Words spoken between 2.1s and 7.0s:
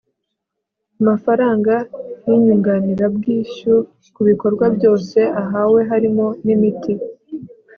y'inyunganirabwishyu ku bikorwa byose ahawe harimo n'imiti